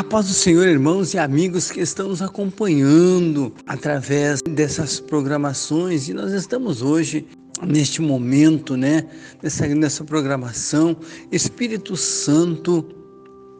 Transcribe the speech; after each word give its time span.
A 0.00 0.02
paz 0.02 0.28
do 0.28 0.32
Senhor, 0.32 0.66
irmãos 0.66 1.12
e 1.12 1.18
amigos 1.18 1.70
que 1.70 1.78
estão 1.78 2.08
nos 2.08 2.22
acompanhando 2.22 3.52
através 3.66 4.40
dessas 4.40 4.98
programações 4.98 6.08
e 6.08 6.14
nós 6.14 6.32
estamos 6.32 6.80
hoje 6.80 7.26
neste 7.62 8.00
momento, 8.00 8.78
né, 8.78 9.06
nessa, 9.42 9.66
nessa 9.66 10.02
programação, 10.02 10.96
Espírito 11.30 11.98
Santo 11.98 12.82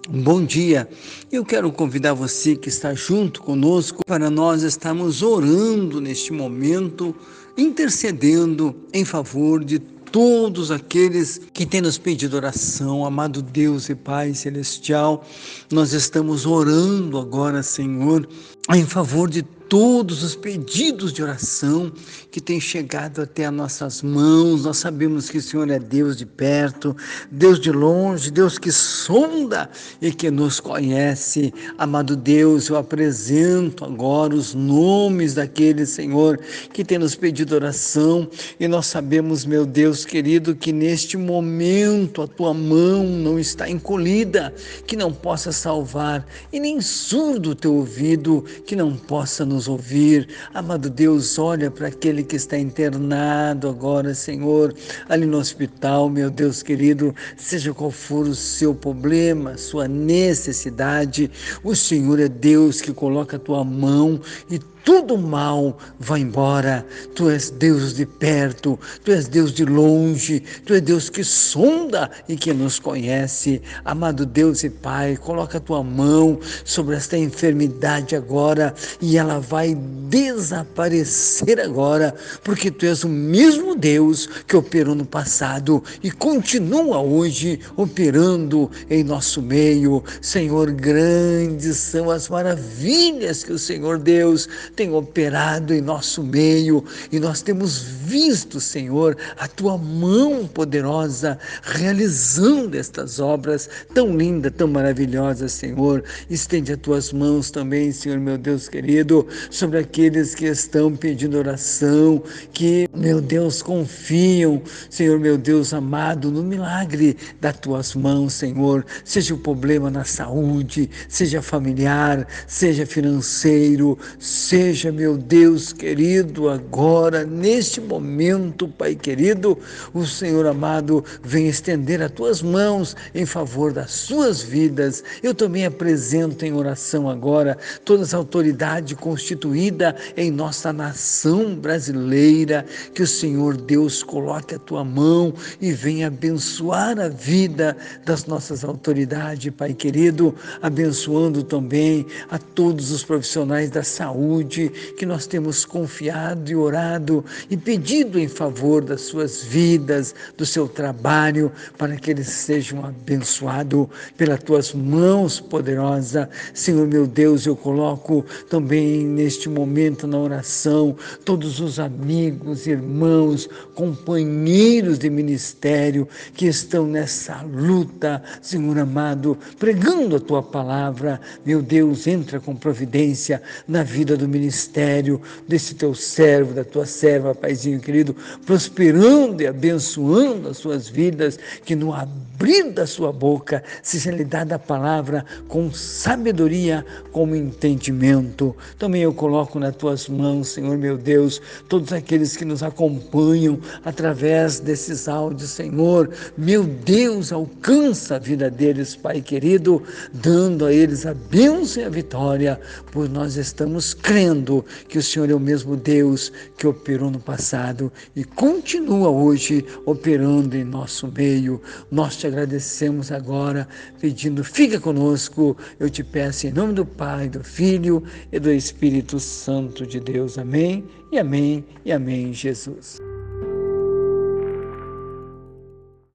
Bom 0.08 0.44
dia. 0.44 0.88
Eu 1.30 1.44
quero 1.44 1.70
convidar 1.70 2.14
você 2.14 2.56
que 2.56 2.68
está 2.68 2.94
junto 2.94 3.42
conosco 3.42 4.02
para 4.04 4.28
nós 4.30 4.62
estarmos 4.62 5.22
orando 5.22 6.00
neste 6.00 6.32
momento, 6.32 7.14
intercedendo 7.56 8.74
em 8.92 9.04
favor 9.04 9.62
de 9.62 9.78
todos 10.12 10.70
aqueles 10.70 11.40
que 11.52 11.64
têm 11.64 11.80
nos 11.80 11.98
pedido 11.98 12.36
oração, 12.36 13.04
amado 13.04 13.42
Deus 13.42 13.88
e 13.88 13.94
Pai 13.94 14.34
Celestial, 14.34 15.24
nós 15.70 15.92
estamos 15.92 16.46
orando 16.46 17.18
agora, 17.18 17.62
Senhor, 17.62 18.28
em 18.74 18.84
favor 18.84 19.28
de 19.28 19.44
todos 19.70 20.24
os 20.24 20.34
pedidos 20.34 21.12
de 21.12 21.22
oração 21.22 21.92
que 22.32 22.40
têm 22.40 22.60
chegado 22.60 23.22
até 23.22 23.46
as 23.46 23.54
nossas 23.54 24.02
mãos. 24.02 24.64
Nós 24.64 24.78
sabemos 24.78 25.30
que 25.30 25.38
o 25.38 25.42
Senhor 25.42 25.70
é 25.70 25.78
Deus 25.78 26.16
de 26.16 26.26
perto, 26.26 26.94
Deus 27.30 27.60
de 27.60 27.70
longe, 27.70 28.32
Deus 28.32 28.58
que 28.58 28.72
sonda 28.72 29.70
e 30.02 30.10
que 30.10 30.28
nos 30.28 30.58
conhece. 30.58 31.54
Amado 31.78 32.16
Deus, 32.16 32.68
eu 32.68 32.76
apresento 32.76 33.84
agora 33.84 34.34
os 34.34 34.54
nomes 34.54 35.34
daqueles, 35.34 35.90
Senhor, 35.90 36.40
que 36.72 36.84
têm 36.84 36.98
nos 36.98 37.14
pedido 37.14 37.54
oração 37.54 38.28
e 38.58 38.66
nós 38.66 38.86
sabemos, 38.86 39.44
meu 39.44 39.64
Deus 39.64 40.04
querido, 40.04 40.56
que 40.56 40.72
neste 40.72 41.16
momento 41.16 42.22
a 42.22 42.26
tua 42.26 42.52
mão 42.52 43.04
não 43.04 43.38
está 43.38 43.70
encolhida, 43.70 44.52
que 44.84 44.96
não 44.96 45.12
possa 45.12 45.52
salvar, 45.52 46.26
e 46.52 46.58
nem 46.58 46.80
surdo 46.80 47.50
o 47.50 47.54
teu 47.54 47.74
ouvido, 47.74 48.44
que 48.66 48.74
não 48.74 48.96
possa 48.96 49.44
nos 49.44 49.59
nos 49.60 49.68
ouvir. 49.68 50.26
Amado 50.54 50.88
Deus, 50.88 51.38
olha 51.38 51.70
para 51.70 51.88
aquele 51.88 52.22
que 52.22 52.36
está 52.36 52.56
internado 52.58 53.68
agora, 53.68 54.14
Senhor, 54.14 54.74
ali 55.06 55.26
no 55.26 55.36
hospital, 55.36 56.08
meu 56.08 56.30
Deus 56.30 56.62
querido, 56.62 57.14
seja 57.36 57.74
qual 57.74 57.90
for 57.90 58.26
o 58.26 58.34
seu 58.34 58.74
problema, 58.74 59.58
sua 59.58 59.86
necessidade, 59.86 61.30
o 61.62 61.76
Senhor 61.76 62.18
é 62.20 62.28
Deus 62.28 62.80
que 62.80 62.92
coloca 62.92 63.36
a 63.36 63.40
tua 63.40 63.62
mão 63.62 64.18
e 64.50 64.58
tudo 64.84 65.16
mal 65.16 65.78
vai 65.98 66.20
embora. 66.20 66.86
Tu 67.14 67.30
és 67.30 67.50
Deus 67.50 67.94
de 67.94 68.06
perto, 68.06 68.78
tu 69.04 69.12
és 69.12 69.28
Deus 69.28 69.52
de 69.52 69.64
longe, 69.64 70.42
tu 70.64 70.74
és 70.74 70.80
Deus 70.80 71.10
que 71.10 71.24
sonda 71.24 72.10
e 72.28 72.36
que 72.36 72.52
nos 72.52 72.78
conhece. 72.78 73.60
Amado 73.84 74.24
Deus 74.24 74.64
e 74.64 74.70
Pai, 74.70 75.16
coloca 75.16 75.58
a 75.58 75.60
tua 75.60 75.82
mão 75.82 76.38
sobre 76.64 76.96
esta 76.96 77.16
enfermidade 77.16 78.16
agora 78.16 78.74
e 79.00 79.16
ela 79.16 79.38
vai 79.40 79.74
desaparecer 80.08 81.60
agora, 81.60 82.14
porque 82.42 82.70
tu 82.70 82.86
és 82.86 83.04
o 83.04 83.08
mesmo 83.08 83.74
Deus 83.74 84.26
que 84.46 84.56
operou 84.56 84.94
no 84.94 85.04
passado 85.04 85.82
e 86.02 86.10
continua 86.10 87.00
hoje 87.00 87.60
operando 87.76 88.70
em 88.88 89.04
nosso 89.04 89.40
meio. 89.40 90.02
Senhor, 90.20 90.70
grandes 90.72 91.76
são 91.76 92.10
as 92.10 92.28
maravilhas 92.28 93.44
que 93.44 93.52
o 93.52 93.58
Senhor 93.58 93.98
Deus 93.98 94.48
tem 94.70 94.92
operado 94.92 95.74
em 95.74 95.80
nosso 95.80 96.22
meio 96.22 96.84
e 97.10 97.18
nós 97.18 97.42
temos 97.42 97.82
visto, 97.82 98.60
Senhor, 98.60 99.16
a 99.38 99.46
tua 99.48 99.76
mão 99.76 100.46
poderosa 100.46 101.38
realizando 101.62 102.76
estas 102.76 103.18
obras 103.20 103.68
tão 103.94 104.16
lindas, 104.16 104.52
tão 104.56 104.68
maravilhosas, 104.68 105.52
Senhor. 105.52 106.04
Estende 106.28 106.72
as 106.72 106.78
tuas 106.78 107.12
mãos 107.12 107.50
também, 107.50 107.92
Senhor, 107.92 108.18
meu 108.18 108.38
Deus 108.38 108.68
querido, 108.68 109.26
sobre 109.50 109.78
aqueles 109.78 110.34
que 110.34 110.46
estão 110.46 110.94
pedindo 110.96 111.38
oração, 111.38 112.22
que, 112.52 112.88
meu 112.94 113.20
Deus, 113.20 113.62
confiam, 113.62 114.62
Senhor, 114.88 115.18
meu 115.18 115.36
Deus 115.36 115.72
amado, 115.72 116.30
no 116.30 116.42
milagre 116.42 117.16
das 117.40 117.58
tuas 117.58 117.94
mãos, 117.94 118.34
Senhor. 118.34 118.84
Seja 119.04 119.34
o 119.34 119.38
problema 119.38 119.90
na 119.90 120.04
saúde, 120.04 120.90
seja 121.08 121.42
familiar, 121.42 122.26
seja 122.46 122.86
financeiro, 122.86 123.98
seja 124.18 124.59
Seja, 124.60 124.92
meu 124.92 125.16
Deus 125.16 125.72
querido, 125.72 126.50
agora, 126.50 127.24
neste 127.24 127.80
momento, 127.80 128.68
Pai 128.68 128.94
querido, 128.94 129.58
o 129.94 130.04
Senhor 130.04 130.46
amado 130.46 131.02
vem 131.22 131.48
estender 131.48 132.02
as 132.02 132.10
tuas 132.12 132.42
mãos 132.42 132.94
em 133.14 133.24
favor 133.24 133.72
das 133.72 133.90
suas 133.90 134.42
vidas. 134.42 135.02
Eu 135.22 135.34
também 135.34 135.64
apresento 135.64 136.44
em 136.44 136.52
oração 136.52 137.08
agora 137.08 137.56
toda 137.86 138.02
essa 138.02 138.18
autoridade 138.18 138.94
constituída 138.94 139.96
em 140.14 140.30
nossa 140.30 140.74
nação 140.74 141.54
brasileira, 141.54 142.66
que 142.94 143.02
o 143.02 143.06
Senhor 143.06 143.56
Deus 143.56 144.02
coloque 144.02 144.56
a 144.56 144.58
tua 144.58 144.84
mão 144.84 145.32
e 145.58 145.72
venha 145.72 146.08
abençoar 146.08 147.00
a 147.00 147.08
vida 147.08 147.74
das 148.04 148.26
nossas 148.26 148.62
autoridades, 148.62 149.54
Pai 149.56 149.72
querido, 149.72 150.34
abençoando 150.60 151.42
também 151.42 152.04
a 152.30 152.36
todos 152.36 152.90
os 152.90 153.02
profissionais 153.02 153.70
da 153.70 153.82
saúde 153.82 154.49
que 154.50 155.06
nós 155.06 155.26
temos 155.26 155.64
confiado 155.64 156.50
e 156.50 156.56
orado 156.56 157.24
e 157.48 157.56
pedido 157.56 158.18
em 158.18 158.28
favor 158.28 158.82
das 158.82 159.02
suas 159.02 159.44
vidas, 159.44 160.14
do 160.36 160.44
seu 160.44 160.68
trabalho, 160.68 161.52
para 161.78 161.96
que 161.96 162.10
eles 162.10 162.28
sejam 162.28 162.84
abençoados 162.84 163.86
pelas 164.16 164.42
tuas 164.42 164.74
mãos 164.74 165.38
poderosas. 165.38 166.28
Senhor 166.52 166.86
meu 166.86 167.06
Deus, 167.06 167.46
eu 167.46 167.54
coloco 167.54 168.24
também 168.48 169.04
neste 169.04 169.48
momento 169.48 170.06
na 170.06 170.18
oração 170.18 170.96
todos 171.24 171.60
os 171.60 171.78
amigos, 171.78 172.66
irmãos, 172.66 173.48
companheiros 173.74 174.98
de 174.98 175.08
ministério 175.08 176.08
que 176.34 176.46
estão 176.46 176.86
nessa 176.86 177.42
luta, 177.42 178.22
Senhor 178.42 178.78
amado, 178.78 179.38
pregando 179.58 180.16
a 180.16 180.20
tua 180.20 180.42
palavra. 180.42 181.20
Meu 181.44 181.62
Deus, 181.62 182.06
entra 182.06 182.40
com 182.40 182.56
providência 182.56 183.42
na 183.68 183.82
vida 183.82 184.16
do 184.16 184.26
ministério 184.26 184.39
ministério 184.40 185.20
desse 185.46 185.74
teu 185.74 185.94
servo, 185.94 186.54
da 186.54 186.64
tua 186.64 186.86
serva, 186.86 187.34
Paizinho 187.34 187.78
querido, 187.78 188.16
prosperando 188.46 189.42
e 189.42 189.46
abençoando 189.46 190.48
as 190.48 190.56
suas 190.56 190.88
vidas, 190.88 191.38
que 191.64 191.76
no 191.76 191.92
abrir 191.92 192.72
da 192.72 192.86
sua 192.86 193.12
boca 193.12 193.62
seja 193.82 194.10
lhe 194.10 194.24
dada 194.24 194.54
a 194.54 194.58
palavra 194.58 195.26
com 195.46 195.70
sabedoria, 195.70 196.84
com 197.12 197.36
entendimento. 197.36 198.56
Também 198.78 199.02
eu 199.02 199.12
coloco 199.12 199.58
nas 199.58 199.76
tuas 199.76 200.08
mãos, 200.08 200.48
Senhor 200.48 200.78
meu 200.78 200.96
Deus, 200.96 201.40
todos 201.68 201.92
aqueles 201.92 202.36
que 202.36 202.44
nos 202.44 202.62
acompanham 202.62 203.58
através 203.84 204.58
desses 204.58 205.06
áudios, 205.06 205.50
Senhor. 205.50 206.10
Meu 206.36 206.64
Deus, 206.64 207.30
alcança 207.30 208.16
a 208.16 208.18
vida 208.18 208.50
deles, 208.50 208.96
Pai 208.96 209.20
querido, 209.20 209.82
dando 210.12 210.64
a 210.64 210.72
eles 210.72 211.04
a 211.04 211.12
bênção 211.12 211.82
e 211.82 211.86
a 211.86 211.90
vitória, 211.90 212.58
pois 212.90 213.10
nós 213.10 213.36
estamos 213.36 213.92
crendo 213.92 214.29
crendo 214.30 214.64
que 214.88 214.98
o 214.98 215.02
Senhor 215.02 215.28
é 215.28 215.34
o 215.34 215.40
mesmo 215.40 215.76
Deus 215.76 216.32
que 216.56 216.66
operou 216.66 217.10
no 217.10 217.18
passado 217.18 217.92
e 218.14 218.24
continua 218.24 219.08
hoje 219.08 219.64
operando 219.84 220.56
em 220.56 220.64
nosso 220.64 221.08
meio. 221.08 221.60
Nós 221.90 222.16
te 222.16 222.26
agradecemos 222.26 223.10
agora, 223.10 223.68
pedindo, 224.00 224.44
fica 224.44 224.78
conosco. 224.78 225.56
Eu 225.78 225.90
te 225.90 226.04
peço 226.04 226.46
em 226.46 226.52
nome 226.52 226.74
do 226.74 226.86
Pai, 226.86 227.28
do 227.28 227.42
Filho 227.42 228.02
e 228.30 228.38
do 228.38 228.50
Espírito 228.50 229.18
Santo 229.18 229.86
de 229.86 229.98
Deus. 229.98 230.38
Amém 230.38 230.84
e 231.10 231.18
amém 231.18 231.64
e 231.84 231.92
amém, 231.92 232.32
Jesus. 232.32 233.09